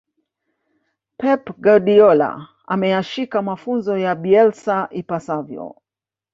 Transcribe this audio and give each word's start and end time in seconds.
pep 1.19 1.43
guardiola 1.63 2.47
ameyashika 2.67 3.41
mafunzo 3.41 3.97
ya 3.97 4.15
bielsa 4.15 4.87
ipasavyo 4.91 5.75